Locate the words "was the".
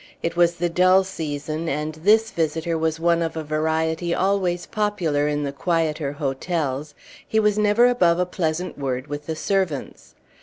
0.35-0.67